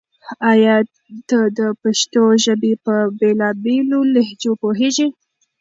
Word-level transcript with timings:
آیا 0.51 0.75
ته 1.29 1.39
د 1.57 1.59
پښتو 1.81 2.23
ژبې 2.43 2.73
په 2.85 2.95
بېلا 3.19 3.49
بېلو 3.63 3.99
لهجو 4.13 4.51
پوهېږې؟ 4.61 5.07